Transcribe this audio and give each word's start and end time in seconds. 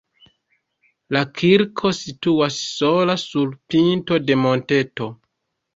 La 1.17 1.21
kirko 1.41 1.93
situas 1.99 2.59
sola 2.79 3.21
sur 3.27 3.55
pinto 3.75 4.23
de 4.29 4.43
monteto. 4.49 5.15